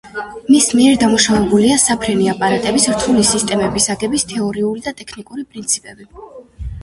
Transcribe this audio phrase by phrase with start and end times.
[0.53, 6.09] მის მიერ დამუშავებულია საფრენი აპარატების რთული სისტემების აგების თეორიული და ტექნიკური პრინციპები.